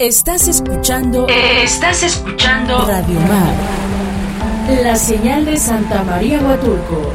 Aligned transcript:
Estás 0.00 0.48
escuchando. 0.48 1.28
Estás 1.28 2.02
escuchando. 2.02 2.84
Radio 2.84 3.20
Mar. 3.20 3.54
La 4.82 4.96
señal 4.96 5.44
de 5.44 5.56
Santa 5.56 6.02
María 6.02 6.40
Huatulco. 6.40 7.12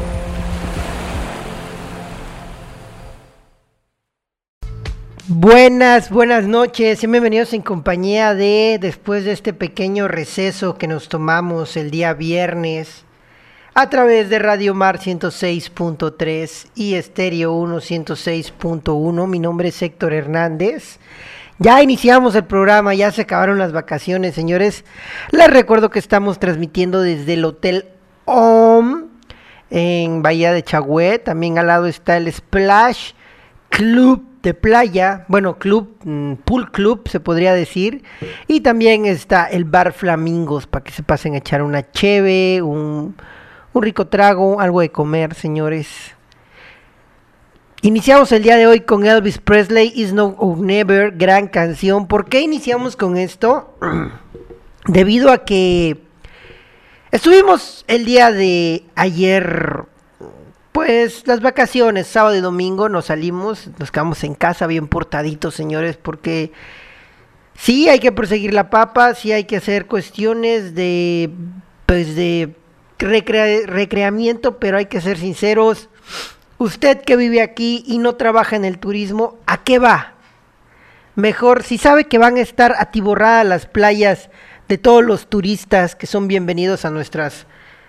Buenas, 5.28 6.08
buenas 6.08 6.46
noches 6.46 7.04
y 7.04 7.06
bienvenidos 7.06 7.52
en 7.52 7.60
compañía 7.60 8.34
de, 8.34 8.78
después 8.80 9.26
de 9.26 9.32
este 9.32 9.52
pequeño 9.52 10.08
receso 10.08 10.78
que 10.78 10.88
nos 10.88 11.10
tomamos 11.10 11.76
el 11.76 11.90
día 11.90 12.14
viernes, 12.14 13.04
a 13.74 13.90
través 13.90 14.30
de 14.30 14.38
Radio 14.38 14.74
Mar 14.74 14.98
106.3 15.00 16.68
y 16.74 16.94
Estéreo 16.94 17.52
1 17.52 17.76
106.1. 17.76 19.26
Mi 19.26 19.38
nombre 19.38 19.68
es 19.68 19.82
Héctor 19.82 20.14
Hernández. 20.14 20.98
Ya 21.62 21.82
iniciamos 21.82 22.34
el 22.36 22.44
programa, 22.44 22.94
ya 22.94 23.12
se 23.12 23.20
acabaron 23.20 23.58
las 23.58 23.72
vacaciones, 23.72 24.34
señores. 24.34 24.82
Les 25.30 25.50
recuerdo 25.50 25.90
que 25.90 25.98
estamos 25.98 26.38
transmitiendo 26.38 27.02
desde 27.02 27.34
el 27.34 27.44
Hotel 27.44 27.84
OM 28.24 29.08
en 29.68 30.22
Bahía 30.22 30.54
de 30.54 30.62
Chagüe. 30.62 31.18
También 31.18 31.58
al 31.58 31.66
lado 31.66 31.84
está 31.84 32.16
el 32.16 32.32
Splash 32.32 33.12
Club 33.68 34.24
de 34.42 34.54
playa, 34.54 35.26
bueno, 35.28 35.58
club, 35.58 35.98
mm, 36.02 36.36
pool 36.46 36.70
club 36.72 37.06
se 37.06 37.20
podría 37.20 37.52
decir, 37.52 38.04
y 38.46 38.62
también 38.62 39.04
está 39.04 39.44
el 39.44 39.66
bar 39.66 39.92
Flamingos 39.92 40.66
para 40.66 40.82
que 40.82 40.92
se 40.92 41.02
pasen 41.02 41.34
a 41.34 41.38
echar 41.38 41.62
una 41.62 41.92
cheve, 41.92 42.62
un, 42.62 43.14
un 43.74 43.82
rico 43.82 44.06
trago, 44.06 44.62
algo 44.62 44.80
de 44.80 44.88
comer, 44.88 45.34
señores. 45.34 46.16
Iniciamos 47.82 48.30
el 48.32 48.42
día 48.42 48.58
de 48.58 48.66
hoy 48.66 48.80
con 48.80 49.06
Elvis 49.06 49.38
Presley, 49.38 49.90
Is 49.94 50.12
No 50.12 50.34
or 50.38 50.58
Never, 50.58 51.12
gran 51.12 51.48
canción. 51.48 52.08
¿Por 52.08 52.28
qué 52.28 52.42
iniciamos 52.42 52.94
con 52.94 53.16
esto? 53.16 53.74
Debido 54.86 55.32
a 55.32 55.46
que 55.46 55.96
estuvimos 57.10 57.86
el 57.88 58.04
día 58.04 58.32
de 58.32 58.84
ayer 58.96 59.84
pues 60.72 61.26
las 61.26 61.40
vacaciones, 61.40 62.06
sábado 62.06 62.36
y 62.36 62.40
domingo 62.40 62.90
nos 62.90 63.06
salimos, 63.06 63.70
nos 63.78 63.90
quedamos 63.90 64.24
en 64.24 64.34
casa 64.34 64.66
bien 64.66 64.86
portaditos, 64.86 65.54
señores, 65.54 65.96
porque 65.96 66.52
sí 67.54 67.88
hay 67.88 67.98
que 67.98 68.12
perseguir 68.12 68.52
la 68.52 68.68
papa, 68.68 69.14
sí 69.14 69.32
hay 69.32 69.44
que 69.44 69.56
hacer 69.56 69.86
cuestiones 69.86 70.74
de, 70.74 71.30
pues 71.86 72.14
de 72.14 72.54
recreamiento, 72.98 74.58
pero 74.58 74.76
hay 74.76 74.84
que 74.84 75.00
ser 75.00 75.16
sinceros. 75.16 75.88
Usted 76.60 77.00
que 77.00 77.16
vive 77.16 77.40
aquí 77.40 77.82
y 77.86 77.96
no 77.96 78.16
trabaja 78.16 78.54
en 78.54 78.66
el 78.66 78.78
turismo, 78.78 79.38
¿a 79.46 79.64
qué 79.64 79.78
va? 79.78 80.12
Mejor, 81.14 81.62
si 81.62 81.78
sabe 81.78 82.04
que 82.04 82.18
van 82.18 82.36
a 82.36 82.42
estar 82.42 82.74
atiborradas 82.78 83.46
las 83.46 83.64
playas 83.64 84.28
de 84.68 84.76
todos 84.76 85.02
los 85.02 85.30
turistas 85.30 85.96
que 85.96 86.06
son 86.06 86.28
bienvenidos 86.28 86.84
a 86.84 86.90
nuestras 86.90 87.46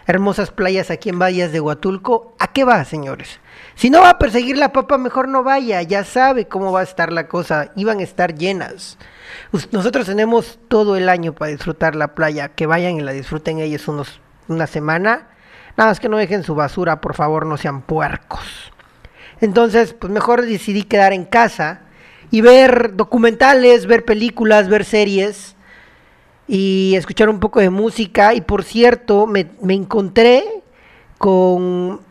hermosas 0.08 0.52
playas 0.52 0.90
aquí 0.90 1.10
en 1.10 1.20
Vallas 1.20 1.52
de 1.52 1.60
Huatulco, 1.60 2.34
¿a 2.40 2.54
qué 2.54 2.64
va, 2.64 2.86
señores? 2.86 3.42
Si 3.76 3.90
no 3.90 4.00
va 4.00 4.12
a 4.12 4.20
perseguir 4.20 4.58
la 4.58 4.72
papa, 4.72 4.98
mejor 4.98 5.28
no 5.28 5.44
vaya, 5.44 5.82
ya 5.82 6.06
sabe 6.06 6.48
cómo 6.48 6.72
va 6.72 6.80
a 6.80 6.84
estar 6.84 7.12
la 7.12 7.28
cosa, 7.28 7.74
iban 7.76 8.00
a 8.00 8.04
estar 8.04 8.36
llenas. 8.36 8.98
Nosotros 9.74 10.06
tenemos 10.06 10.60
todo 10.70 10.96
el 10.96 11.10
año 11.10 11.34
para 11.34 11.52
disfrutar 11.52 11.94
la 11.94 12.16
playa, 12.16 12.48
que 12.48 12.68
vayan 12.68 12.96
y 12.96 13.02
la 13.02 13.12
disfruten 13.12 13.60
ellos 13.60 13.90
unos, 13.90 14.22
una 14.48 14.66
semana. 14.66 15.28
Nada 15.78 15.92
más 15.92 16.00
que 16.00 16.10
no 16.10 16.18
dejen 16.18 16.44
su 16.44 16.56
basura, 16.56 17.02
por 17.02 17.16
favor, 17.16 17.46
no 17.46 17.58
sean 17.58 17.82
puercos. 17.82 18.72
Entonces, 19.40 19.94
pues 19.94 20.12
mejor 20.12 20.44
decidí 20.44 20.84
quedar 20.84 21.14
en 21.14 21.26
casa 21.26 21.82
y 22.30 22.42
ver 22.42 22.96
documentales, 22.96 23.86
ver 23.86 24.06
películas, 24.06 24.70
ver 24.70 24.86
series 24.86 25.56
y 26.48 26.94
escuchar 26.96 27.30
un 27.30 27.40
poco 27.40 27.60
de 27.60 27.70
música. 27.70 28.34
Y 28.34 28.42
por 28.42 28.64
cierto, 28.64 29.26
me, 29.26 29.48
encontré 29.70 30.64
con 31.18 32.02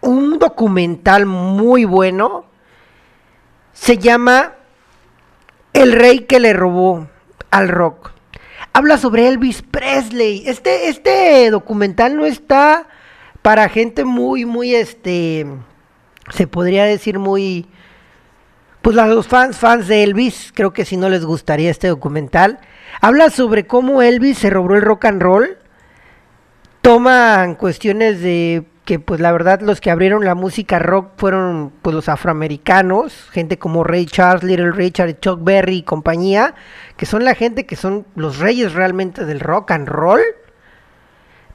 un 0.00 0.38
documental 0.38 1.26
muy 1.26 1.84
bueno. 1.84 2.46
Se 3.72 3.98
llama 3.98 4.54
El 5.72 5.92
rey 5.92 6.20
que 6.20 6.40
le 6.40 6.52
robó 6.52 7.08
al 7.50 7.68
rock. 7.68 8.12
Habla 8.72 8.96
sobre 8.96 9.28
Elvis 9.28 9.62
Presley. 9.62 10.44
Este, 10.46 10.88
este 10.88 11.50
documental 11.50 12.16
no 12.16 12.26
está 12.26 12.86
para 13.46 13.68
gente 13.68 14.04
muy, 14.04 14.44
muy, 14.44 14.74
este, 14.74 15.46
se 16.30 16.48
podría 16.48 16.84
decir 16.84 17.20
muy, 17.20 17.68
pues 18.82 18.96
los 18.96 19.28
fans, 19.28 19.56
fans 19.56 19.86
de 19.86 20.02
Elvis, 20.02 20.50
creo 20.52 20.72
que 20.72 20.84
si 20.84 20.96
no 20.96 21.08
les 21.08 21.24
gustaría 21.24 21.70
este 21.70 21.86
documental. 21.86 22.58
Habla 23.00 23.30
sobre 23.30 23.68
cómo 23.68 24.02
Elvis 24.02 24.38
se 24.38 24.50
robó 24.50 24.74
el 24.74 24.82
rock 24.82 25.04
and 25.04 25.22
roll. 25.22 25.58
Toman 26.80 27.54
cuestiones 27.54 28.20
de 28.20 28.66
que 28.84 28.98
pues 28.98 29.20
la 29.20 29.30
verdad 29.30 29.60
los 29.60 29.80
que 29.80 29.92
abrieron 29.92 30.24
la 30.24 30.34
música 30.34 30.80
rock 30.80 31.12
fueron 31.16 31.72
pues 31.82 31.94
los 31.94 32.08
afroamericanos, 32.08 33.30
gente 33.30 33.60
como 33.60 33.84
Ray 33.84 34.06
Charles, 34.06 34.42
Little 34.42 34.72
Richard, 34.72 35.20
Chuck 35.20 35.44
Berry 35.44 35.76
y 35.76 35.82
compañía, 35.84 36.56
que 36.96 37.06
son 37.06 37.24
la 37.24 37.36
gente 37.36 37.64
que 37.64 37.76
son 37.76 38.08
los 38.16 38.40
reyes 38.40 38.74
realmente 38.74 39.24
del 39.24 39.38
rock 39.38 39.70
and 39.70 39.86
roll. 39.86 40.20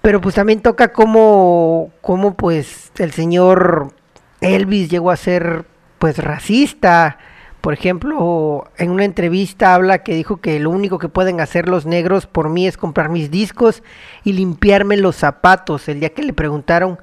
Pero 0.02 0.20
pues 0.20 0.36
también 0.36 0.62
toca 0.62 0.92
cómo, 0.92 1.92
cómo 2.02 2.36
pues 2.36 2.92
el 2.98 3.12
señor 3.12 3.94
Elvis 4.42 4.90
llegó 4.90 5.12
a 5.12 5.18
ser 5.18 5.66
pues 6.00 6.18
racista, 6.18 7.18
por 7.62 7.74
ejemplo, 7.76 8.72
en 8.78 8.90
una 8.90 9.06
entrevista 9.06 9.76
habla 9.76 10.00
que 10.00 10.16
dijo 10.16 10.38
que 10.38 10.60
lo 10.60 10.72
único 10.72 10.98
que 10.98 11.10
pueden 11.10 11.40
hacer 11.40 11.70
los 11.70 11.86
negros 11.86 12.26
por 12.26 12.50
mí 12.50 12.66
es 12.66 12.76
comprar 12.76 13.10
mis 13.10 13.30
discos 13.30 13.84
y 14.24 14.34
limpiarme 14.34 14.98
los 14.98 15.16
zapatos. 15.16 15.88
El 15.88 16.00
día 16.00 16.10
que 16.10 16.24
le 16.24 16.34
preguntaron 16.34 16.98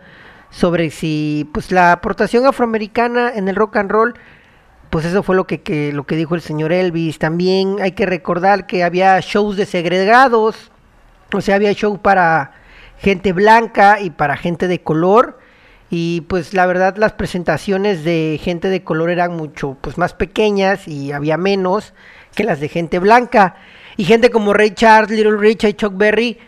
sobre 0.51 0.91
si 0.91 1.49
pues 1.55 1.71
la 1.71 1.93
aportación 1.93 2.45
afroamericana 2.45 3.31
en 3.37 3.47
el 3.47 3.55
rock 3.55 3.77
and 3.77 3.91
roll, 3.91 4.15
pues 4.91 5.05
eso 5.05 5.23
fue 5.23 5.37
lo 5.37 5.47
que, 5.47 5.93
lo 5.93 6.05
que 6.07 6.17
dijo 6.17 6.35
el 6.35 6.41
señor 6.41 6.73
Elvis. 6.73 7.21
También 7.21 7.77
hay 7.81 7.93
que 7.93 8.07
recordar 8.07 8.67
que 8.67 8.83
había 8.83 9.21
shows 9.21 9.57
de 9.57 9.65
segregados, 9.65 10.73
o 11.33 11.41
sea, 11.41 11.55
había 11.55 11.73
show 11.73 11.99
para 11.99 12.58
gente 12.99 13.33
blanca 13.33 14.01
y 14.01 14.11
para 14.11 14.37
gente 14.37 14.69
de 14.69 14.83
color. 14.83 15.39
Y 15.91 16.23
pues 16.23 16.53
la 16.53 16.67
verdad 16.67 16.97
las 16.97 17.13
presentaciones 17.13 18.05
de 18.05 18.39
gente 18.43 18.69
de 18.69 18.85
color 18.85 19.11
eran 19.11 19.37
mucho 19.37 19.77
pues 19.81 19.97
más 19.97 20.13
pequeñas 20.13 20.87
y 20.87 21.13
había 21.13 21.39
menos 21.39 21.95
que 22.35 22.45
las 22.45 22.61
de 22.61 22.69
gente 22.69 22.99
blanca. 22.99 23.57
Y 23.97 24.05
gente 24.05 24.31
como 24.31 24.53
Ray 24.53 24.73
Charles, 24.73 25.11
Little 25.11 25.39
Richard 25.39 25.71
y 25.71 25.75
Chuck 25.75 25.97
Berry 25.97 26.39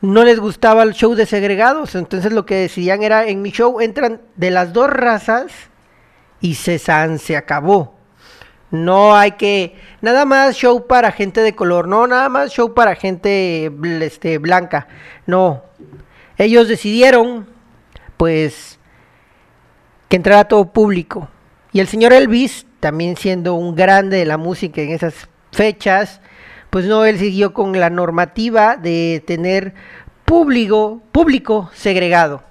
no 0.00 0.24
les 0.24 0.38
gustaba 0.38 0.82
el 0.82 0.94
show 0.94 1.14
de 1.14 1.26
segregados, 1.26 1.94
entonces 1.96 2.32
lo 2.32 2.46
que 2.46 2.54
decidían 2.54 3.02
era 3.02 3.26
en 3.26 3.42
mi 3.42 3.50
show 3.50 3.80
entran 3.80 4.20
de 4.36 4.50
las 4.50 4.72
dos 4.72 4.88
razas 4.88 5.52
y 6.40 6.54
cesan, 6.54 7.18
se 7.18 7.36
acabó. 7.36 7.97
No 8.70 9.16
hay 9.16 9.32
que 9.32 9.76
nada 10.02 10.24
más 10.24 10.56
show 10.56 10.86
para 10.86 11.10
gente 11.10 11.40
de 11.40 11.54
color, 11.54 11.88
no 11.88 12.06
nada 12.06 12.28
más 12.28 12.52
show 12.52 12.74
para 12.74 12.94
gente 12.94 13.72
este 14.00 14.38
blanca. 14.38 14.88
No. 15.26 15.62
Ellos 16.36 16.68
decidieron 16.68 17.46
pues 18.16 18.78
que 20.08 20.16
entrara 20.16 20.44
todo 20.44 20.72
público. 20.72 21.28
Y 21.72 21.80
el 21.80 21.88
señor 21.88 22.12
Elvis, 22.12 22.66
también 22.80 23.16
siendo 23.16 23.54
un 23.54 23.74
grande 23.74 24.18
de 24.18 24.24
la 24.24 24.36
música 24.36 24.82
en 24.82 24.90
esas 24.90 25.28
fechas, 25.52 26.20
pues 26.70 26.84
no, 26.84 27.04
él 27.04 27.18
siguió 27.18 27.52
con 27.52 27.78
la 27.78 27.90
normativa 27.90 28.76
de 28.76 29.22
tener 29.26 29.74
público, 30.24 31.02
público 31.12 31.70
segregado. 31.74 32.42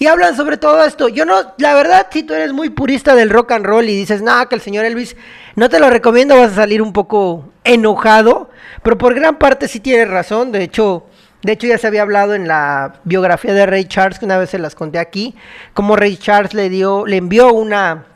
Y 0.00 0.06
hablan 0.06 0.34
sobre 0.34 0.56
todo 0.56 0.82
esto. 0.82 1.10
Yo 1.10 1.26
no, 1.26 1.52
la 1.58 1.74
verdad, 1.74 2.06
si 2.10 2.22
tú 2.22 2.32
eres 2.32 2.54
muy 2.54 2.70
purista 2.70 3.14
del 3.14 3.28
rock 3.28 3.52
and 3.52 3.66
roll 3.66 3.86
y 3.86 3.94
dices, 3.94 4.22
no, 4.22 4.48
que 4.48 4.54
el 4.54 4.62
señor 4.62 4.86
Elvis, 4.86 5.14
no 5.56 5.68
te 5.68 5.78
lo 5.78 5.90
recomiendo, 5.90 6.38
vas 6.38 6.52
a 6.52 6.54
salir 6.54 6.80
un 6.80 6.94
poco 6.94 7.52
enojado, 7.64 8.48
pero 8.82 8.96
por 8.96 9.14
gran 9.14 9.38
parte 9.38 9.68
sí 9.68 9.78
tienes 9.78 10.08
razón. 10.08 10.52
De 10.52 10.62
hecho, 10.62 11.04
de 11.42 11.52
hecho, 11.52 11.66
ya 11.66 11.76
se 11.76 11.86
había 11.86 12.00
hablado 12.00 12.34
en 12.34 12.48
la 12.48 12.94
biografía 13.04 13.52
de 13.52 13.66
Ray 13.66 13.84
Charles, 13.84 14.18
que 14.18 14.24
una 14.24 14.38
vez 14.38 14.48
se 14.48 14.58
las 14.58 14.74
conté 14.74 14.98
aquí, 14.98 15.34
como 15.74 15.96
Ray 15.96 16.16
Charles 16.16 16.54
le 16.54 16.70
dio, 16.70 17.04
le 17.04 17.18
envió 17.18 17.52
una, 17.52 18.06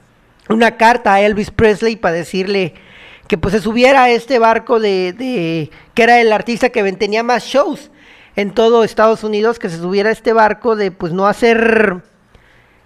una 0.48 0.78
carta 0.78 1.12
a 1.12 1.20
Elvis 1.20 1.50
Presley 1.50 1.96
para 1.96 2.14
decirle 2.14 2.72
que 3.28 3.36
pues 3.36 3.52
se 3.52 3.60
subiera 3.60 4.04
a 4.04 4.08
este 4.08 4.38
barco 4.38 4.80
de, 4.80 5.12
de 5.12 5.70
que 5.92 6.02
era 6.02 6.18
el 6.18 6.32
artista 6.32 6.70
que 6.70 6.92
tenía 6.94 7.22
más 7.22 7.44
shows 7.44 7.90
en 8.36 8.52
todo 8.52 8.84
Estados 8.84 9.24
Unidos, 9.24 9.58
que 9.58 9.68
se 9.68 9.78
subiera 9.78 10.10
este 10.10 10.32
barco 10.32 10.76
de 10.76 10.90
pues 10.90 11.12
no 11.12 11.26
hacer 11.26 12.02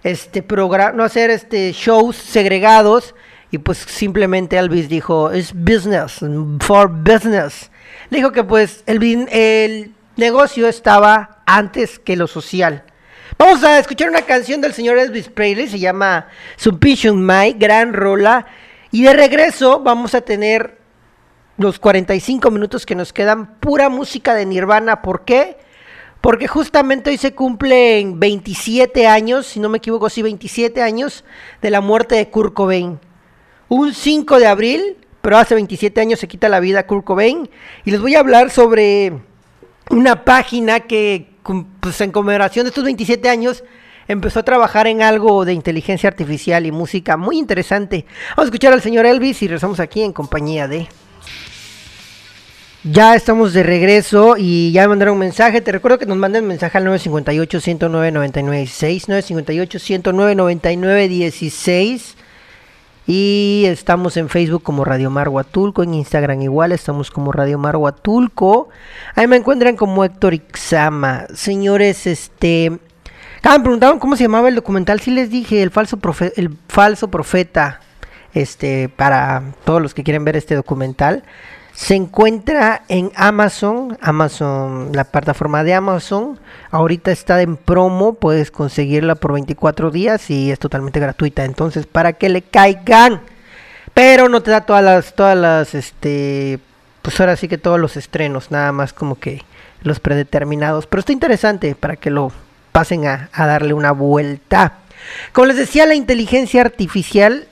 este 0.03 0.43
programa, 0.43 0.91
no 0.93 1.03
hacer 1.03 1.29
este 1.29 1.71
shows 1.71 2.15
segregados 2.15 3.15
y 3.51 3.57
pues 3.57 3.79
simplemente 3.79 4.57
Elvis 4.57 4.89
dijo 4.89 5.31
es 5.31 5.53
business 5.53 6.19
for 6.59 6.89
business. 6.89 7.71
Le 8.09 8.17
dijo 8.17 8.31
que 8.31 8.43
pues 8.43 8.83
el, 8.85 9.03
el 9.31 9.93
negocio 10.15 10.67
estaba 10.67 11.41
antes 11.45 11.99
que 11.99 12.15
lo 12.15 12.27
social. 12.27 12.83
Vamos 13.37 13.63
a 13.63 13.79
escuchar 13.79 14.09
una 14.09 14.23
canción 14.23 14.61
del 14.61 14.73
señor 14.73 14.97
Elvis 14.97 15.29
Presley, 15.29 15.67
se 15.67 15.79
llama 15.79 16.27
Submission 16.57 17.25
My, 17.25 17.53
gran 17.53 17.93
rola. 17.93 18.45
Y 18.91 19.03
de 19.03 19.13
regreso 19.13 19.79
vamos 19.79 20.13
a 20.13 20.21
tener 20.21 20.78
los 21.59 21.77
45 21.77 22.51
minutos 22.51 22.85
que 22.85 22.95
nos 22.95 23.11
quedan, 23.11 23.59
pura 23.59 23.89
música 23.89 24.33
de 24.33 24.45
Nirvana. 24.45 25.01
¿Por 25.01 25.25
qué? 25.25 25.57
Porque 26.21 26.47
justamente 26.47 27.09
hoy 27.09 27.17
se 27.17 27.35
cumplen 27.35 28.17
27 28.17 29.07
años, 29.07 29.45
si 29.45 29.59
no 29.59 29.67
me 29.67 29.79
equivoco, 29.79 30.09
sí, 30.09 30.21
27 30.21 30.81
años 30.81 31.25
de 31.61 31.69
la 31.69 31.81
muerte 31.81 32.15
de 32.15 32.29
Kurt 32.29 32.53
Cobain. 32.53 32.97
Un 33.67 33.93
5 33.93 34.39
de 34.39 34.47
abril, 34.47 34.97
pero 35.21 35.37
hace 35.37 35.53
27 35.53 35.99
años 35.99 36.19
se 36.21 36.29
quita 36.29 36.47
la 36.47 36.61
vida 36.61 36.87
Kurt 36.87 37.03
Cobain. 37.03 37.49
Y 37.83 37.91
les 37.91 37.99
voy 37.99 38.15
a 38.15 38.19
hablar 38.19 38.51
sobre 38.51 39.19
una 39.89 40.23
página 40.23 40.79
que, 40.79 41.33
pues, 41.81 41.99
en 41.99 42.11
conmemoración 42.11 42.63
de 42.63 42.69
estos 42.69 42.85
27 42.85 43.27
años, 43.27 43.65
empezó 44.07 44.39
a 44.39 44.43
trabajar 44.43 44.87
en 44.87 45.01
algo 45.01 45.43
de 45.43 45.51
inteligencia 45.51 46.07
artificial 46.07 46.65
y 46.65 46.71
música 46.71 47.17
muy 47.17 47.37
interesante. 47.37 48.05
Vamos 48.29 48.43
a 48.43 48.45
escuchar 48.45 48.71
al 48.71 48.81
señor 48.81 49.05
Elvis 49.05 49.41
y 49.41 49.47
regresamos 49.47 49.81
aquí 49.81 50.03
en 50.03 50.13
compañía 50.13 50.69
de... 50.69 50.87
Ya 52.85 53.13
estamos 53.13 53.51
de 53.51 53.61
regreso 53.61 54.35
y 54.37 54.71
ya 54.71 54.83
me 54.83 54.89
mandaron 54.89 55.15
un 55.15 55.19
mensaje. 55.19 55.59
Te 55.59 55.73
recuerdo 55.73 55.99
que 55.99 56.05
nos 56.05 56.15
manden 56.15 56.47
mensaje 56.47 56.77
al 56.77 56.85
958-109-9916, 56.85 59.05
958-109-9916. 60.03 62.15
Y 63.05 63.65
estamos 63.67 64.15
en 64.15 64.29
Facebook 64.29 64.63
como 64.63 64.85
Radio 64.85 65.09
Mar 65.09 65.27
Huatulco, 65.27 65.83
en 65.83 65.93
Instagram 65.93 66.41
igual, 66.41 66.71
estamos 66.71 67.11
como 67.11 67.33
Radio 67.33 67.57
Mar 67.57 67.75
Huatulco. 67.75 68.69
Ahí 69.13 69.27
me 69.27 69.35
encuentran 69.35 69.75
como 69.75 70.05
Héctor 70.05 70.35
Ixama. 70.35 71.25
Señores, 71.33 72.07
este... 72.07 72.79
Ah, 73.43 73.57
me 73.57 73.63
preguntaron 73.63 73.99
cómo 73.99 74.15
se 74.15 74.23
llamaba 74.23 74.47
el 74.47 74.55
documental. 74.55 75.01
Sí 75.01 75.11
les 75.11 75.29
dije, 75.29 75.61
el 75.63 75.71
falso, 75.71 75.99
el 76.37 76.55
falso 76.69 77.09
profeta. 77.09 77.81
Este, 78.33 78.89
para 78.89 79.53
todos 79.65 79.81
los 79.81 79.93
que 79.93 80.03
quieren 80.03 80.23
ver 80.23 80.37
este 80.37 80.55
documental. 80.55 81.25
Se 81.79 81.95
encuentra 81.95 82.83
en 82.89 83.09
Amazon, 83.15 83.97
Amazon, 84.01 84.91
la 84.91 85.05
plataforma 85.05 85.63
de 85.63 85.73
Amazon. 85.73 86.37
Ahorita 86.71 87.09
está 87.09 87.41
en 87.41 87.55
promo, 87.55 88.15
puedes 88.15 88.51
conseguirla 88.51 89.15
por 89.15 89.31
24 89.31 89.89
días 89.89 90.29
y 90.29 90.51
es 90.51 90.59
totalmente 90.59 90.99
gratuita. 90.99 91.45
Entonces, 91.45 91.87
para 91.87 92.11
que 92.11 92.27
le 92.27 92.41
caigan. 92.41 93.21
Pero 93.93 94.27
no 94.27 94.43
te 94.43 94.51
da 94.51 94.65
todas 94.65 94.83
las, 94.83 95.15
todas 95.15 95.37
las, 95.37 95.73
este, 95.73 96.59
pues 97.01 97.17
ahora 97.21 97.37
sí 97.37 97.47
que 97.47 97.57
todos 97.57 97.79
los 97.79 97.95
estrenos, 97.95 98.51
nada 98.51 98.73
más 98.73 98.91
como 98.91 99.17
que 99.17 99.41
los 99.81 100.01
predeterminados. 100.01 100.85
Pero 100.85 100.99
está 100.99 101.13
interesante 101.13 101.75
para 101.75 101.95
que 101.95 102.09
lo 102.09 102.33
pasen 102.73 103.07
a, 103.07 103.29
a 103.31 103.47
darle 103.47 103.73
una 103.73 103.93
vuelta. 103.93 104.79
Como 105.31 105.47
les 105.47 105.55
decía, 105.55 105.85
la 105.85 105.95
inteligencia 105.95 106.59
artificial 106.59 107.47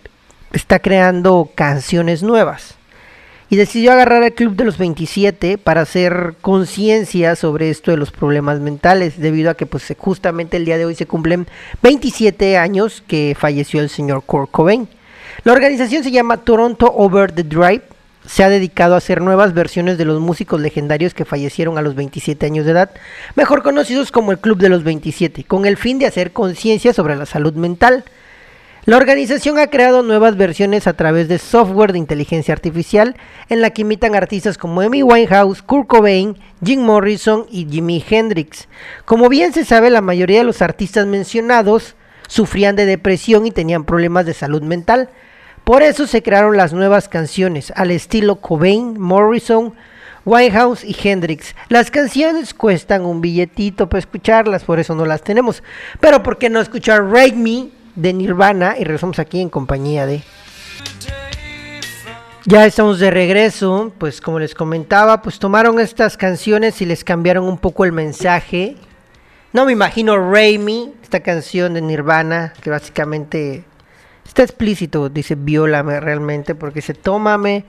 está 0.51 0.79
creando 0.79 1.49
canciones 1.55 2.23
nuevas 2.23 2.76
y 3.49 3.55
decidió 3.55 3.91
agarrar 3.91 4.23
al 4.23 4.33
Club 4.33 4.55
de 4.55 4.65
los 4.65 4.77
27 4.77 5.57
para 5.57 5.81
hacer 5.81 6.35
conciencia 6.41 7.35
sobre 7.35 7.69
esto 7.69 7.91
de 7.91 7.97
los 7.97 8.11
problemas 8.11 8.59
mentales, 8.59 9.19
debido 9.19 9.49
a 9.49 9.55
que 9.55 9.65
pues 9.65 9.93
justamente 9.97 10.57
el 10.57 10.65
día 10.65 10.77
de 10.77 10.85
hoy 10.85 10.95
se 10.95 11.05
cumplen 11.05 11.47
27 11.81 12.57
años 12.57 13.01
que 13.07 13.35
falleció 13.39 13.81
el 13.81 13.89
señor 13.89 14.23
Kurt 14.23 14.51
Cobain. 14.51 14.87
La 15.43 15.53
organización 15.53 16.03
se 16.03 16.11
llama 16.11 16.37
Toronto 16.37 16.91
Over 16.93 17.31
the 17.31 17.43
Drive, 17.43 17.83
se 18.25 18.43
ha 18.43 18.49
dedicado 18.49 18.95
a 18.95 18.97
hacer 18.97 19.21
nuevas 19.21 19.53
versiones 19.53 19.97
de 19.97 20.03
los 20.03 20.19
músicos 20.19 20.59
legendarios 20.59 21.13
que 21.13 21.23
fallecieron 21.23 21.77
a 21.77 21.81
los 21.81 21.95
27 21.95 22.45
años 22.45 22.65
de 22.65 22.71
edad, 22.71 22.91
mejor 23.35 23.63
conocidos 23.63 24.11
como 24.11 24.33
el 24.33 24.39
Club 24.39 24.57
de 24.57 24.69
los 24.69 24.83
27, 24.83 25.45
con 25.45 25.65
el 25.65 25.77
fin 25.77 25.97
de 25.99 26.07
hacer 26.07 26.33
conciencia 26.33 26.91
sobre 26.91 27.15
la 27.15 27.25
salud 27.25 27.53
mental. 27.53 28.03
La 28.87 28.95
organización 28.95 29.59
ha 29.59 29.67
creado 29.67 30.01
nuevas 30.01 30.37
versiones 30.37 30.87
a 30.87 30.93
través 30.93 31.27
de 31.27 31.39
software 31.39 31.91
de 31.91 31.97
inteligencia 31.97 32.53
artificial 32.53 33.17
en 33.49 33.59
la 33.59 33.71
que 33.71 33.81
imitan 33.81 34.15
artistas 34.15 34.57
como 34.57 34.79
Amy 34.79 35.03
Winehouse, 35.03 35.61
Kurt 35.61 35.87
Cobain, 35.87 36.37
Jim 36.63 36.79
Morrison 36.83 37.47
y 37.51 37.67
Jimi 37.69 38.01
Hendrix. 38.09 38.69
Como 39.03 39.27
bien 39.27 39.51
se 39.51 39.65
sabe, 39.65 39.89
la 39.89 39.99
mayoría 39.99 40.37
de 40.37 40.45
los 40.45 40.61
artistas 40.61 41.05
mencionados 41.05 41.97
sufrían 42.29 42.77
de 42.77 42.85
depresión 42.85 43.45
y 43.45 43.51
tenían 43.51 43.83
problemas 43.83 44.25
de 44.25 44.33
salud 44.33 44.61
mental. 44.61 45.09
Por 45.65 45.83
eso 45.83 46.07
se 46.07 46.23
crearon 46.23 46.55
las 46.55 46.71
nuevas 46.71 47.09
canciones 47.09 47.73
al 47.75 47.91
estilo 47.91 48.37
Cobain, 48.37 48.97
Morrison, 48.97 49.73
Winehouse 50.23 50.85
y 50.85 50.95
Hendrix. 51.03 51.55
Las 51.67 51.91
canciones 51.91 52.53
cuestan 52.53 53.03
un 53.03 53.19
billetito 53.19 53.89
para 53.89 53.99
escucharlas, 53.99 54.63
por 54.63 54.79
eso 54.79 54.95
no 54.95 55.05
las 55.05 55.23
tenemos. 55.23 55.61
Pero 55.99 56.23
¿por 56.23 56.37
qué 56.37 56.49
no 56.49 56.61
escuchar 56.61 57.03
Rake 57.03 57.35
Me 57.35 57.76
de 57.97 58.13
Nirvana 58.13 58.75
y 58.79 58.83
regresamos 58.83 59.19
aquí 59.19 59.41
en 59.41 59.49
compañía 59.49 60.05
de... 60.05 60.21
Ya 62.45 62.65
estamos 62.65 62.99
de 62.99 63.11
regreso, 63.11 63.91
pues 63.97 64.21
como 64.21 64.39
les 64.39 64.55
comentaba, 64.55 65.21
pues 65.21 65.37
tomaron 65.37 65.81
estas 65.81 66.15
canciones 66.15 66.81
y 66.81 66.85
les 66.85 67.03
cambiaron 67.03 67.43
un 67.43 67.57
poco 67.57 67.83
el 67.83 67.91
mensaje. 67.91 68.77
No 69.51 69.65
me 69.65 69.73
imagino 69.73 70.31
Raimi, 70.31 70.93
esta 71.03 71.19
canción 71.19 71.73
de 71.73 71.81
Nirvana, 71.81 72.53
que 72.61 72.69
básicamente 72.69 73.65
está 74.25 74.43
explícito, 74.43 75.09
dice 75.09 75.35
viólame 75.35 75.99
realmente, 75.99 76.55
porque 76.55 76.81
se 76.81 76.93
tómame 76.93 77.65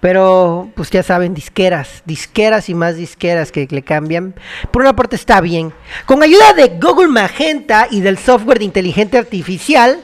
pero, 0.00 0.70
pues 0.74 0.90
ya 0.90 1.02
saben, 1.02 1.34
disqueras, 1.34 2.02
disqueras 2.06 2.68
y 2.68 2.74
más 2.74 2.96
disqueras 2.96 3.52
que 3.52 3.68
le 3.70 3.82
cambian. 3.82 4.34
Por 4.70 4.82
una 4.82 4.96
parte 4.96 5.16
está 5.16 5.40
bien. 5.40 5.72
Con 6.06 6.22
ayuda 6.22 6.54
de 6.54 6.78
Google 6.80 7.08
Magenta 7.08 7.86
y 7.90 8.00
del 8.00 8.18
software 8.18 8.58
de 8.58 8.64
inteligencia 8.64 9.20
artificial, 9.20 10.00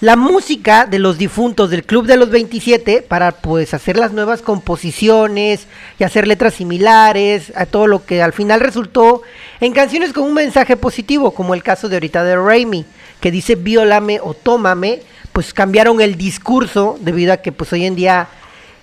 la 0.00 0.16
música 0.16 0.86
de 0.86 0.98
los 0.98 1.18
difuntos 1.18 1.68
del 1.68 1.84
Club 1.84 2.06
de 2.06 2.16
los 2.16 2.30
27 2.30 3.02
para 3.02 3.32
pues 3.32 3.74
hacer 3.74 3.98
las 3.98 4.12
nuevas 4.12 4.40
composiciones 4.40 5.66
y 5.98 6.04
hacer 6.04 6.26
letras 6.26 6.54
similares 6.54 7.52
a 7.54 7.66
todo 7.66 7.86
lo 7.86 8.06
que 8.06 8.22
al 8.22 8.32
final 8.32 8.60
resultó 8.60 9.20
en 9.60 9.72
canciones 9.72 10.14
con 10.14 10.24
un 10.24 10.32
mensaje 10.32 10.78
positivo, 10.78 11.32
como 11.32 11.52
el 11.52 11.62
caso 11.62 11.90
de 11.90 11.96
ahorita 11.96 12.24
de 12.24 12.36
Raimi, 12.36 12.86
que 13.20 13.30
dice 13.30 13.56
viólame 13.56 14.20
o 14.22 14.32
tómame, 14.32 15.02
pues 15.34 15.52
cambiaron 15.52 16.00
el 16.00 16.16
discurso 16.16 16.96
debido 17.00 17.34
a 17.34 17.38
que 17.38 17.52
pues 17.52 17.70
hoy 17.74 17.84
en 17.84 17.94
día 17.94 18.28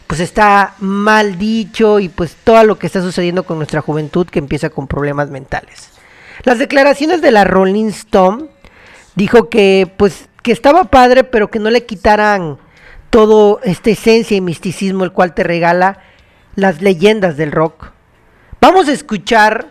pues 0.08 0.22
está 0.22 0.74
mal 0.80 1.38
dicho 1.38 2.00
y 2.00 2.08
pues 2.10 2.36
todo 2.44 2.64
lo 2.64 2.80
que 2.80 2.88
está 2.88 3.02
sucediendo 3.02 3.44
con 3.44 3.58
nuestra 3.58 3.82
juventud 3.82 4.26
que 4.28 4.40
empieza 4.40 4.70
con 4.70 4.88
problemas 4.88 5.30
mentales. 5.30 5.90
Las 6.44 6.60
declaraciones 6.60 7.22
de 7.22 7.32
la 7.32 7.44
Rolling 7.44 7.88
Stone 7.88 8.46
dijo 9.16 9.50
que 9.50 9.92
pues 9.98 10.30
que 10.42 10.54
estaba 10.54 10.86
padre 10.86 11.26
pero 11.26 11.50
que 11.50 11.60
no 11.60 11.70
le 11.70 11.86
quitaran 11.86 12.58
todo 13.10 13.60
esta 13.64 13.90
esencia 13.90 14.38
y 14.38 14.42
misticismo 14.42 15.04
el 15.04 15.12
cual 15.12 15.34
te 15.34 15.44
regala 15.44 16.00
las 16.56 16.82
leyendas 16.82 17.36
del 17.36 17.52
rock. 17.52 17.92
Vamos 18.62 18.88
a 18.88 18.94
escuchar 18.94 19.68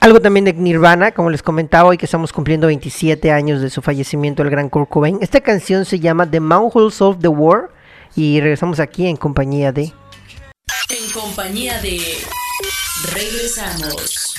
algo 0.00 0.20
también 0.20 0.44
de 0.44 0.52
Nirvana, 0.52 1.10
como 1.12 1.28
les 1.28 1.42
comentaba 1.42 1.88
hoy 1.88 1.98
que 1.98 2.06
estamos 2.06 2.32
cumpliendo 2.32 2.68
27 2.68 3.32
años 3.32 3.60
de 3.60 3.68
su 3.68 3.82
fallecimiento 3.82 4.42
el 4.42 4.50
gran 4.50 4.68
Kurt 4.68 4.88
Cobain. 4.88 5.18
Esta 5.20 5.40
canción 5.40 5.84
se 5.84 5.98
llama 5.98 6.30
The 6.30 6.40
Mount 6.40 6.74
of 6.76 7.18
the 7.20 7.28
War 7.28 7.70
y 8.16 8.40
regresamos 8.40 8.80
aquí 8.80 9.06
en 9.06 9.16
compañía 9.16 9.72
de... 9.72 9.92
En 10.90 11.10
compañía 11.12 11.80
de... 11.80 12.00
Regresamos. 13.12 14.34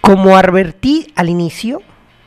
Como 0.00 0.36
advertí 0.36 1.12
al 1.16 1.30
inicio, 1.30 1.80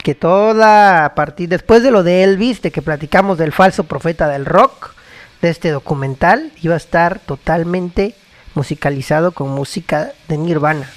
que 0.04 0.16
toda 0.16 1.06
a 1.06 1.16
partir 1.16 1.50
después 1.50 1.84
de 1.84 1.92
lo 1.92 2.02
de 2.02 2.24
Elvis, 2.24 2.62
de 2.62 2.72
que 2.72 2.82
platicamos 2.82 3.38
del 3.38 3.52
falso 3.52 3.84
profeta 3.84 4.28
del 4.28 4.46
rock, 4.46 4.96
de 5.42 5.50
este 5.50 5.70
documental, 5.70 6.52
iba 6.62 6.74
a 6.74 6.78
estar 6.78 7.20
totalmente 7.20 8.16
musicalizado 8.56 9.34
con 9.34 9.50
música 9.50 10.14
de 10.28 10.38
Nirvana. 10.38 10.90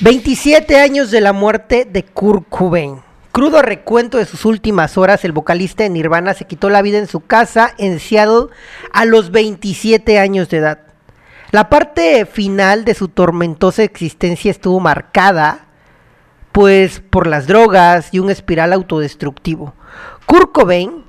27 0.00 0.78
años 0.78 1.10
de 1.10 1.20
la 1.20 1.32
muerte 1.32 1.86
de 1.90 2.04
Kurt 2.04 2.48
Cobain. 2.48 3.00
Crudo 3.34 3.62
recuento 3.62 4.18
de 4.18 4.26
sus 4.26 4.44
últimas 4.44 4.96
horas, 4.96 5.24
el 5.24 5.32
vocalista 5.32 5.82
de 5.82 5.90
Nirvana 5.90 6.34
se 6.34 6.44
quitó 6.44 6.70
la 6.70 6.82
vida 6.82 6.98
en 6.98 7.08
su 7.08 7.18
casa 7.18 7.74
en 7.78 7.98
Seattle 7.98 8.46
a 8.92 9.04
los 9.06 9.32
27 9.32 10.20
años 10.20 10.48
de 10.50 10.58
edad. 10.58 10.78
La 11.50 11.68
parte 11.68 12.26
final 12.26 12.84
de 12.84 12.94
su 12.94 13.08
tormentosa 13.08 13.82
existencia 13.82 14.52
estuvo 14.52 14.78
marcada 14.78 15.66
pues 16.52 17.00
por 17.00 17.26
las 17.26 17.48
drogas 17.48 18.10
y 18.12 18.20
un 18.20 18.30
espiral 18.30 18.72
autodestructivo. 18.72 19.74
Kurt 20.26 20.52
Cobain 20.52 21.04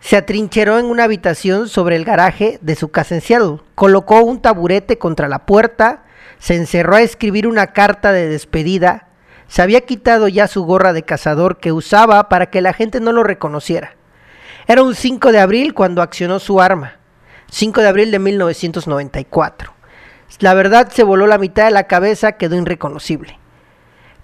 se 0.00 0.18
atrincheró 0.18 0.78
en 0.78 0.84
una 0.84 1.04
habitación 1.04 1.70
sobre 1.70 1.96
el 1.96 2.04
garaje 2.04 2.58
de 2.60 2.74
su 2.74 2.90
casa 2.90 3.14
en 3.14 3.22
Seattle, 3.22 3.60
colocó 3.74 4.20
un 4.20 4.42
taburete 4.42 4.98
contra 4.98 5.28
la 5.28 5.46
puerta, 5.46 6.04
se 6.38 6.56
encerró 6.56 6.96
a 6.96 7.00
escribir 7.00 7.46
una 7.46 7.68
carta 7.68 8.12
de 8.12 8.28
despedida 8.28 9.03
se 9.48 9.62
había 9.62 9.82
quitado 9.82 10.28
ya 10.28 10.48
su 10.48 10.64
gorra 10.64 10.92
de 10.92 11.02
cazador 11.02 11.58
que 11.58 11.72
usaba 11.72 12.28
para 12.28 12.46
que 12.46 12.60
la 12.60 12.72
gente 12.72 13.00
no 13.00 13.12
lo 13.12 13.22
reconociera. 13.22 13.96
Era 14.66 14.82
un 14.82 14.94
5 14.94 15.32
de 15.32 15.40
abril 15.40 15.74
cuando 15.74 16.02
accionó 16.02 16.38
su 16.38 16.60
arma. 16.60 16.96
5 17.50 17.82
de 17.82 17.88
abril 17.88 18.10
de 18.10 18.18
1994. 18.18 19.72
La 20.40 20.54
verdad 20.54 20.90
se 20.90 21.04
voló 21.04 21.26
la 21.26 21.38
mitad 21.38 21.66
de 21.66 21.70
la 21.70 21.86
cabeza, 21.86 22.32
quedó 22.32 22.56
irreconocible. 22.56 23.38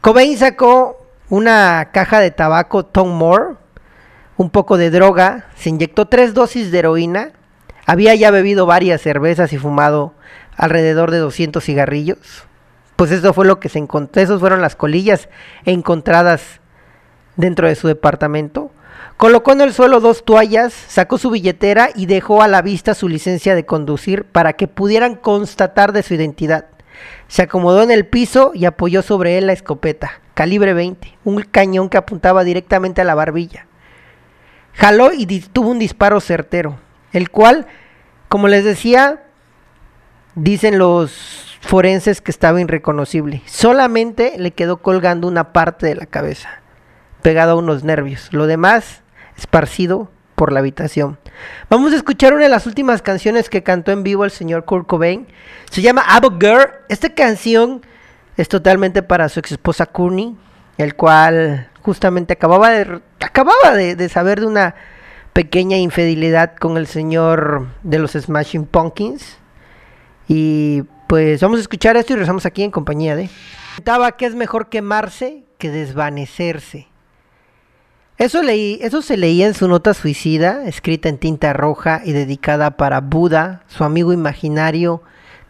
Cobain 0.00 0.36
sacó 0.36 1.06
una 1.28 1.90
caja 1.92 2.20
de 2.20 2.30
tabaco 2.30 2.84
Tom 2.84 3.16
Moore, 3.16 3.56
un 4.36 4.50
poco 4.50 4.78
de 4.78 4.90
droga, 4.90 5.46
se 5.54 5.68
inyectó 5.68 6.06
tres 6.06 6.34
dosis 6.34 6.72
de 6.72 6.78
heroína, 6.78 7.32
había 7.86 8.14
ya 8.14 8.30
bebido 8.30 8.66
varias 8.66 9.02
cervezas 9.02 9.52
y 9.52 9.58
fumado 9.58 10.14
alrededor 10.56 11.10
de 11.10 11.18
200 11.18 11.62
cigarrillos. 11.62 12.46
Pues 13.00 13.12
eso 13.12 13.32
fue 13.32 13.46
lo 13.46 13.60
que 13.60 13.70
se 13.70 13.78
encontró, 13.78 14.20
esas 14.20 14.40
fueron 14.40 14.60
las 14.60 14.76
colillas 14.76 15.30
encontradas 15.64 16.60
dentro 17.34 17.66
de 17.66 17.74
su 17.74 17.88
departamento. 17.88 18.70
Colocó 19.16 19.52
en 19.52 19.62
el 19.62 19.72
suelo 19.72 20.00
dos 20.00 20.22
toallas, 20.22 20.74
sacó 20.74 21.16
su 21.16 21.30
billetera 21.30 21.88
y 21.94 22.04
dejó 22.04 22.42
a 22.42 22.46
la 22.46 22.60
vista 22.60 22.92
su 22.92 23.08
licencia 23.08 23.54
de 23.54 23.64
conducir 23.64 24.24
para 24.24 24.52
que 24.52 24.68
pudieran 24.68 25.14
constatar 25.14 25.94
de 25.94 26.02
su 26.02 26.12
identidad. 26.12 26.66
Se 27.26 27.40
acomodó 27.40 27.82
en 27.82 27.90
el 27.90 28.04
piso 28.04 28.52
y 28.52 28.66
apoyó 28.66 29.00
sobre 29.00 29.38
él 29.38 29.46
la 29.46 29.54
escopeta, 29.54 30.20
calibre 30.34 30.74
20, 30.74 31.16
un 31.24 31.40
cañón 31.40 31.88
que 31.88 31.96
apuntaba 31.96 32.44
directamente 32.44 33.00
a 33.00 33.04
la 33.04 33.14
barbilla. 33.14 33.66
Jaló 34.74 35.10
y 35.14 35.24
tuvo 35.40 35.70
un 35.70 35.78
disparo 35.78 36.20
certero, 36.20 36.78
el 37.14 37.30
cual, 37.30 37.66
como 38.28 38.46
les 38.46 38.62
decía, 38.62 39.22
dicen 40.34 40.76
los 40.76 41.49
forenses 41.60 42.20
que 42.20 42.30
estaba 42.30 42.60
irreconocible. 42.60 43.42
Solamente 43.46 44.34
le 44.38 44.50
quedó 44.50 44.78
colgando 44.78 45.28
una 45.28 45.52
parte 45.52 45.86
de 45.86 45.94
la 45.94 46.06
cabeza, 46.06 46.48
pegado 47.22 47.52
a 47.52 47.56
unos 47.56 47.84
nervios. 47.84 48.32
Lo 48.32 48.46
demás, 48.46 49.02
esparcido 49.36 50.10
por 50.34 50.52
la 50.52 50.60
habitación. 50.60 51.18
Vamos 51.68 51.92
a 51.92 51.96
escuchar 51.96 52.32
una 52.32 52.44
de 52.44 52.48
las 52.48 52.66
últimas 52.66 53.02
canciones 53.02 53.50
que 53.50 53.62
cantó 53.62 53.92
en 53.92 54.02
vivo 54.02 54.24
el 54.24 54.30
señor 54.30 54.64
Kurt 54.64 54.86
Cobain. 54.86 55.26
Se 55.70 55.82
llama 55.82 56.02
Abo 56.02 56.38
Girl. 56.38 56.70
Esta 56.88 57.14
canción 57.14 57.82
es 58.36 58.48
totalmente 58.48 59.02
para 59.02 59.28
su 59.28 59.40
ex 59.40 59.52
esposa 59.52 59.86
Courtney, 59.86 60.36
el 60.78 60.96
cual 60.96 61.68
justamente 61.82 62.32
acababa 62.32 62.70
de 62.70 63.00
acababa 63.20 63.74
de, 63.74 64.08
saber 64.08 64.40
de 64.40 64.46
una 64.46 64.74
pequeña 65.32 65.76
infidelidad 65.76 66.56
con 66.56 66.76
el 66.76 66.86
señor 66.86 67.68
de 67.82 67.98
los 67.98 68.12
Smashing 68.12 68.66
Pumpkins. 68.66 69.38
Y 70.26 70.84
pues 71.10 71.40
vamos 71.40 71.58
a 71.58 71.62
escuchar 71.62 71.96
esto 71.96 72.12
y 72.12 72.14
regresamos 72.14 72.46
aquí 72.46 72.62
en 72.62 72.70
compañía 72.70 73.16
de. 73.16 73.28
Que 74.16 74.26
es 74.26 74.36
mejor 74.36 74.68
quemarse 74.68 75.42
que 75.58 75.68
desvanecerse. 75.68 76.86
Eso, 78.16 78.44
leí, 78.44 78.78
eso 78.80 79.02
se 79.02 79.16
leía 79.16 79.48
en 79.48 79.54
su 79.54 79.66
nota 79.66 79.92
suicida, 79.92 80.62
escrita 80.66 81.08
en 81.08 81.18
tinta 81.18 81.52
roja 81.52 82.00
y 82.04 82.12
dedicada 82.12 82.76
para 82.76 83.00
Buda, 83.00 83.64
su 83.66 83.82
amigo 83.82 84.12
imaginario 84.12 85.02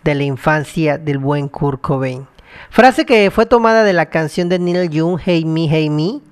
de 0.03 0.15
la 0.15 0.23
infancia 0.23 0.97
del 0.97 1.19
buen 1.19 1.49
Kurt 1.49 1.83
Cobain. 1.83 2.27
Frase 2.71 3.05
que 3.05 3.31
fue 3.31 3.45
tomada 3.45 3.85
de 3.85 3.93
la 3.93 4.07
canción 4.07 4.49
de 4.49 4.59
Neil 4.59 4.89
Young, 4.89 5.21
Hey 5.23 5.45
Me, 5.45 5.69
Hey 5.69 5.91
Me, 5.91 6.23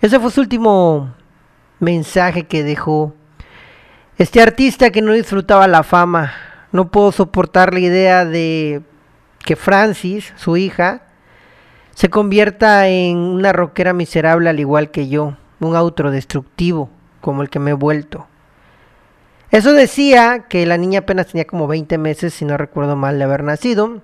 ese 0.00 0.20
fue 0.20 0.30
su 0.30 0.40
último 0.40 1.12
mensaje 1.80 2.46
que 2.46 2.62
dejó. 2.62 3.12
Este 4.18 4.40
artista 4.40 4.90
que 4.90 5.02
no 5.02 5.12
disfrutaba 5.14 5.66
la 5.66 5.82
fama, 5.82 6.32
no 6.72 6.90
pudo 6.90 7.12
soportar 7.12 7.72
la 7.72 7.80
idea 7.80 8.24
de 8.24 8.82
que 9.44 9.56
Francis, 9.56 10.32
su 10.36 10.56
hija, 10.56 11.02
se 11.94 12.10
convierta 12.10 12.88
en 12.88 13.16
una 13.16 13.52
rockera 13.52 13.92
miserable 13.92 14.50
al 14.50 14.60
igual 14.60 14.90
que 14.90 15.08
yo, 15.08 15.36
un 15.60 15.76
autodestructivo 15.76 16.90
como 17.20 17.42
el 17.42 17.48
que 17.48 17.58
me 17.58 17.70
he 17.70 17.74
vuelto. 17.74 18.26
Eso 19.50 19.72
decía 19.72 20.46
que 20.48 20.66
la 20.66 20.76
niña 20.76 21.00
apenas 21.00 21.28
tenía 21.28 21.46
como 21.46 21.66
20 21.66 21.96
meses, 21.98 22.34
si 22.34 22.44
no 22.44 22.56
recuerdo 22.56 22.96
mal, 22.96 23.18
de 23.18 23.24
haber 23.24 23.44
nacido. 23.44 24.02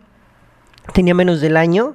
Tenía 0.95 1.14
menos 1.14 1.40
del 1.40 1.57
año. 1.57 1.95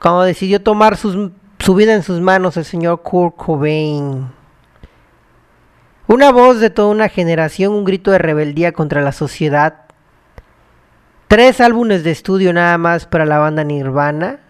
Cuando 0.00 0.22
decidió 0.22 0.62
tomar 0.62 0.96
su 0.96 1.74
vida 1.74 1.94
en 1.94 2.02
sus 2.02 2.20
manos 2.20 2.56
el 2.56 2.64
señor 2.64 3.02
Kurt 3.02 3.36
Cobain. 3.36 4.28
Una 6.08 6.32
voz 6.32 6.58
de 6.58 6.70
toda 6.70 6.88
una 6.88 7.08
generación, 7.08 7.72
un 7.72 7.84
grito 7.84 8.10
de 8.10 8.18
rebeldía 8.18 8.72
contra 8.72 9.02
la 9.02 9.12
sociedad. 9.12 9.84
Tres 11.28 11.60
álbumes 11.60 12.02
de 12.02 12.10
estudio 12.10 12.52
nada 12.52 12.76
más 12.76 13.06
para 13.06 13.24
la 13.24 13.38
banda 13.38 13.62
Nirvana, 13.62 14.40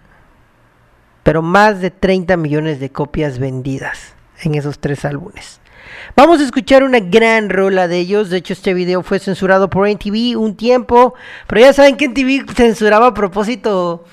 pero 1.23 1.43
más 1.43 1.81
de 1.81 1.91
30 1.91 2.39
millones 2.39 2.81
de 2.81 2.91
copias 2.91 3.39
vendidas 3.39 4.15
en 4.43 4.55
esos 4.55 4.79
tres 4.79 5.05
álbumes. 5.05 5.61
Vamos 6.17 6.41
a 6.41 6.45
escuchar 6.45 6.85
una 6.85 7.01
gran 7.01 7.51
rola 7.51 7.87
de 7.87 7.99
ellos. 7.99 8.31
De 8.31 8.39
hecho, 8.39 8.55
este 8.55 8.73
video 8.73 9.03
fue 9.03 9.19
censurado 9.19 9.69
por 9.69 9.87
NTV 9.87 10.39
un 10.39 10.57
tiempo, 10.57 11.15
pero 11.47 11.61
ya 11.61 11.73
saben 11.75 11.97
que 11.97 12.07
NTV 12.07 12.51
censuraba 12.55 13.09
a 13.09 13.15
propósito 13.15 14.05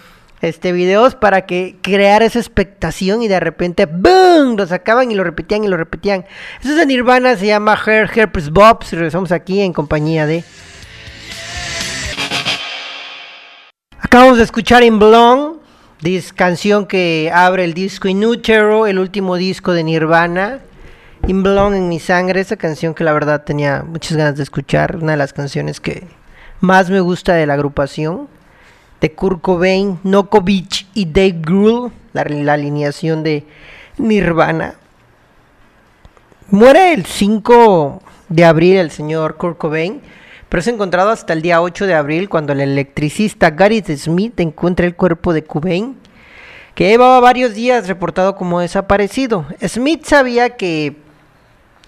este 0.42 0.72
videos 0.72 1.16
para 1.16 1.46
que 1.46 1.76
creara 1.82 2.26
esa 2.26 2.40
expectación 2.40 3.22
y 3.22 3.28
de 3.28 3.40
repente 3.40 3.86
¡boom! 3.86 4.56
lo 4.58 4.66
sacaban 4.66 5.12
y 5.12 5.16
lo 5.16 5.24
repetían 5.24 5.64
y 5.64 5.68
lo 5.68 5.78
repetían. 5.78 6.26
Eso 6.62 6.70
es 6.72 6.78
de 6.78 6.86
Nirvana, 6.86 7.36
se 7.36 7.48
llama 7.48 7.78
Her 7.86 8.10
Herpes 8.14 8.50
Bobs. 8.50 8.92
Regresamos 8.94 9.32
aquí 9.32 9.62
en 9.62 9.74
compañía 9.74 10.26
de. 10.26 10.44
Acabamos 14.00 14.38
de 14.38 14.44
escuchar 14.44 14.84
In 14.84 14.98
Blonde, 14.98 15.60
canción 16.36 16.88
que 16.88 17.32
abre 17.34 17.66
el 17.66 17.74
disco 17.74 18.08
In 18.08 18.26
Utero, 18.26 18.88
el 18.88 18.98
último 18.98 19.36
disco 19.36 19.74
de 19.74 19.84
Nirvana. 19.84 20.60
In 21.28 21.44
Blonde 21.44 21.78
en 21.78 21.90
mi 21.90 22.00
sangre, 22.00 22.40
esa 22.40 22.56
canción 22.56 22.94
que 22.94 23.04
la 23.04 23.12
verdad 23.12 23.44
tenía 23.44 23.84
muchas 23.84 24.18
ganas 24.18 24.38
de 24.38 24.44
escuchar, 24.44 24.96
una 24.96 25.12
de 25.12 25.18
las 25.18 25.34
canciones 25.34 25.82
que 25.82 26.08
más 26.62 26.90
me 26.90 27.02
gusta 27.02 27.34
de 27.34 27.46
la 27.46 27.54
agrupación 27.54 28.30
de 29.02 29.12
Kurt 29.12 29.42
Cobain, 29.42 30.00
Nokovic 30.04 30.88
y 30.94 31.06
Dave 31.06 31.36
Grohl, 31.42 31.92
la, 32.14 32.54
alineación 32.54 33.24
de 33.24 33.46
Nirvana. 33.98 34.76
Muere 36.50 36.94
el 36.94 37.06
5 37.06 38.02
de 38.30 38.46
abril 38.46 38.78
el 38.78 38.92
señor 38.92 39.38
Kurt 39.38 39.58
Cobain, 39.58 40.02
pero 40.50 40.62
es 40.62 40.68
encontrado 40.68 41.12
hasta 41.12 41.34
el 41.34 41.42
día 41.42 41.62
8 41.62 41.86
de 41.86 41.94
abril 41.94 42.28
cuando 42.28 42.54
el 42.54 42.62
electricista 42.62 43.52
Gary 43.52 43.84
Smith 43.96 44.40
encuentra 44.40 44.86
el 44.86 44.96
cuerpo 44.96 45.32
de 45.32 45.44
Cobain, 45.44 45.96
que 46.76 46.88
llevaba 46.88 47.20
varios 47.20 47.54
días 47.54 47.88
reportado 47.88 48.36
como 48.36 48.60
desaparecido. 48.60 49.46
Smith 49.68 50.06
sabía 50.06 50.58
que 50.58 50.96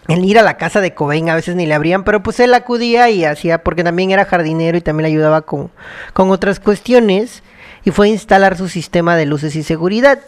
el 0.07 0.25
ir 0.25 0.39
a 0.39 0.43
la 0.43 0.57
casa 0.57 0.81
de 0.81 0.93
Cobain 0.93 1.29
a 1.29 1.35
veces 1.35 1.55
ni 1.55 1.65
le 1.65 1.73
abrían, 1.73 2.03
pero 2.03 2.23
pues 2.23 2.39
él 2.39 2.53
acudía 2.53 3.09
y 3.09 3.23
hacía, 3.23 3.63
porque 3.63 3.83
también 3.83 4.11
era 4.11 4.25
jardinero 4.25 4.77
y 4.77 4.81
también 4.81 5.03
le 5.03 5.13
ayudaba 5.13 5.41
con, 5.41 5.71
con 6.13 6.31
otras 6.31 6.59
cuestiones, 6.59 7.43
y 7.83 7.91
fue 7.91 8.07
a 8.07 8.09
instalar 8.11 8.57
su 8.57 8.67
sistema 8.69 9.15
de 9.15 9.25
luces 9.25 9.55
y 9.55 9.63
seguridad. 9.63 10.19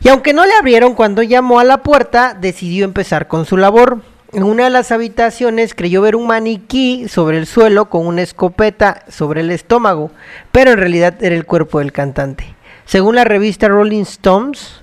Y 0.00 0.08
aunque 0.08 0.32
no 0.32 0.44
le 0.44 0.52
abrieron 0.54 0.94
cuando 0.94 1.22
llamó 1.22 1.60
a 1.60 1.64
la 1.64 1.78
puerta, 1.78 2.36
decidió 2.38 2.84
empezar 2.84 3.26
con 3.28 3.46
su 3.46 3.56
labor. 3.56 4.02
En 4.32 4.42
una 4.42 4.64
de 4.64 4.70
las 4.70 4.90
habitaciones 4.90 5.74
creyó 5.74 6.02
ver 6.02 6.16
un 6.16 6.26
maniquí 6.26 7.08
sobre 7.08 7.38
el 7.38 7.46
suelo 7.46 7.88
con 7.88 8.06
una 8.06 8.22
escopeta 8.22 9.04
sobre 9.08 9.40
el 9.40 9.50
estómago, 9.50 10.10
pero 10.50 10.72
en 10.72 10.78
realidad 10.78 11.14
era 11.22 11.36
el 11.36 11.46
cuerpo 11.46 11.78
del 11.78 11.92
cantante. 11.92 12.54
Según 12.84 13.14
la 13.14 13.24
revista 13.24 13.68
Rolling 13.68 14.02
Stones, 14.02 14.82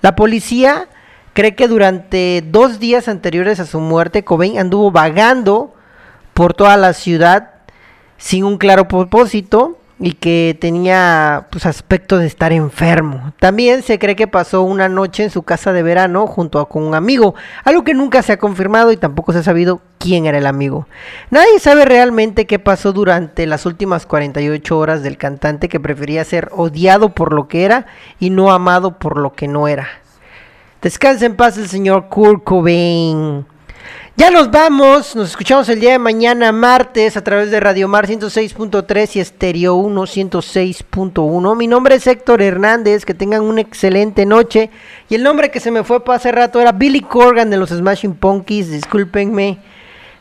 la 0.00 0.16
policía 0.16 0.88
cree 1.38 1.54
que 1.54 1.68
durante 1.68 2.42
dos 2.44 2.80
días 2.80 3.06
anteriores 3.06 3.60
a 3.60 3.64
su 3.64 3.78
muerte, 3.78 4.24
Cobain 4.24 4.58
anduvo 4.58 4.90
vagando 4.90 5.72
por 6.34 6.52
toda 6.52 6.76
la 6.76 6.92
ciudad 6.92 7.50
sin 8.16 8.42
un 8.42 8.58
claro 8.58 8.88
propósito 8.88 9.78
y 10.00 10.14
que 10.14 10.58
tenía 10.60 11.46
pues 11.52 11.64
aspecto 11.64 12.18
de 12.18 12.26
estar 12.26 12.52
enfermo. 12.52 13.34
También 13.38 13.84
se 13.84 14.00
cree 14.00 14.16
que 14.16 14.26
pasó 14.26 14.62
una 14.62 14.88
noche 14.88 15.22
en 15.22 15.30
su 15.30 15.44
casa 15.44 15.72
de 15.72 15.84
verano 15.84 16.26
junto 16.26 16.58
a, 16.58 16.68
con 16.68 16.82
un 16.82 16.96
amigo, 16.96 17.36
algo 17.62 17.84
que 17.84 17.94
nunca 17.94 18.22
se 18.22 18.32
ha 18.32 18.38
confirmado 18.40 18.90
y 18.90 18.96
tampoco 18.96 19.32
se 19.32 19.38
ha 19.38 19.44
sabido 19.44 19.80
quién 19.98 20.26
era 20.26 20.38
el 20.38 20.46
amigo. 20.46 20.88
Nadie 21.30 21.60
sabe 21.60 21.84
realmente 21.84 22.48
qué 22.48 22.58
pasó 22.58 22.92
durante 22.92 23.46
las 23.46 23.64
últimas 23.64 24.06
48 24.06 24.76
horas 24.76 25.04
del 25.04 25.16
cantante 25.16 25.68
que 25.68 25.78
prefería 25.78 26.24
ser 26.24 26.50
odiado 26.50 27.10
por 27.10 27.32
lo 27.32 27.46
que 27.46 27.64
era 27.64 27.86
y 28.18 28.30
no 28.30 28.50
amado 28.50 28.98
por 28.98 29.18
lo 29.18 29.34
que 29.34 29.46
no 29.46 29.68
era. 29.68 29.86
Descansa 30.80 31.26
en 31.26 31.34
paz 31.34 31.58
el 31.58 31.68
señor 31.68 32.08
Kurt 32.08 32.44
Cobain. 32.44 33.44
Ya 34.16 34.30
nos 34.30 34.48
vamos, 34.48 35.16
nos 35.16 35.30
escuchamos 35.30 35.68
el 35.68 35.80
día 35.80 35.90
de 35.90 35.98
mañana, 35.98 36.52
martes, 36.52 37.16
a 37.16 37.24
través 37.24 37.50
de 37.50 37.58
Radio 37.58 37.88
Mar 37.88 38.06
106.3 38.06 39.16
y 39.16 39.20
Estéreo 39.20 39.74
1 39.74 40.02
106.1. 40.02 41.56
Mi 41.56 41.66
nombre 41.66 41.96
es 41.96 42.06
Héctor 42.06 42.42
Hernández, 42.42 43.04
que 43.04 43.14
tengan 43.14 43.42
una 43.42 43.60
excelente 43.60 44.24
noche. 44.24 44.70
Y 45.08 45.16
el 45.16 45.24
nombre 45.24 45.50
que 45.50 45.58
se 45.58 45.72
me 45.72 45.82
fue 45.82 46.04
para 46.04 46.18
hace 46.18 46.30
rato 46.30 46.60
era 46.60 46.70
Billy 46.70 47.00
Corgan 47.00 47.50
de 47.50 47.56
los 47.56 47.70
Smashing 47.70 48.14
Punkies, 48.14 48.70
discúlpenme. 48.70 49.58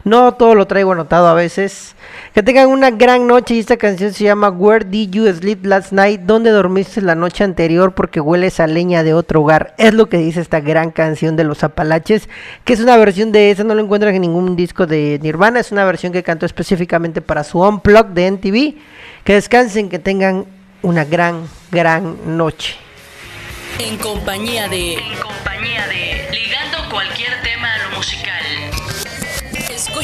No 0.08 0.36
todo 0.36 0.56
lo 0.56 0.68
traigo 0.68 0.94
anotado 0.94 1.28
a 1.28 1.34
veces. 1.34 1.94
Que 2.34 2.42
tengan 2.42 2.70
una 2.70 2.92
gran 2.92 3.28
noche 3.28 3.56
y 3.56 3.60
esta 3.60 3.76
canción 3.76 4.14
se 4.14 4.24
llama 4.24 4.50
Where 4.50 4.86
Did 4.86 5.10
You 5.10 5.28
Sleep 5.34 5.66
Last 5.66 5.92
Night? 5.92 6.22
¿Dónde 6.22 6.52
dormiste 6.52 7.02
la 7.02 7.14
noche 7.14 7.44
anterior? 7.44 7.94
Porque 7.94 8.22
hueles 8.22 8.62
a 8.62 8.68
leña 8.68 9.04
de 9.04 9.14
otro 9.14 9.42
hogar. 9.42 9.76
Es 9.78 9.94
lo 9.94 10.08
que 10.08 10.16
dice 10.16 10.40
esta 10.40 10.62
gran 10.62 10.92
canción 10.92 11.36
de 11.36 11.44
los 11.44 11.62
Apalaches, 11.66 12.30
que 12.64 12.72
es 12.72 12.80
una 12.80 12.96
versión 12.96 13.34
de 13.34 13.52
esa, 13.52 13.66
no 13.66 13.76
lo 13.76 13.84
encuentran 13.84 14.16
en 14.16 14.22
ningún 14.22 14.56
disco 14.56 14.88
de 14.88 15.20
Nirvana, 15.22 15.60
es 15.60 15.74
una 15.74 15.84
versión 15.84 16.14
que 16.14 16.24
cantó 16.24 16.46
específicamente 16.46 17.22
para 17.22 17.44
su 17.44 17.60
Unplug 17.60 18.08
de 18.08 18.28
NTV. 18.28 18.76
Que 19.26 19.34
descansen, 19.34 19.90
que 19.90 20.00
tengan 20.00 20.46
una 20.84 21.04
gran, 21.04 21.50
gran 21.70 22.38
noche. 22.38 22.78
En 23.78 23.98
compañía 23.98 24.70
de... 24.70 24.94
En 24.94 25.20
compañía 25.20 25.86
de... 25.88 26.30
Ligando 26.32 26.90
cualquier 26.90 27.47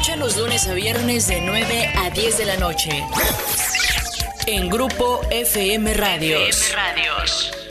Escucha 0.03 0.19
los 0.19 0.35
lunes 0.35 0.67
a 0.67 0.73
viernes 0.73 1.27
de 1.27 1.39
9 1.39 1.93
a 1.95 2.09
10 2.09 2.37
de 2.37 2.45
la 2.45 2.57
noche. 2.57 2.89
En 4.47 4.69
Grupo 4.69 5.21
FM 5.31 5.93
Radios. 5.93 6.59
FM 6.59 6.75
Radios. 6.75 7.62